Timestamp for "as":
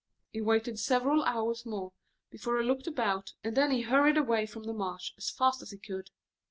5.15-5.29, 5.61-5.69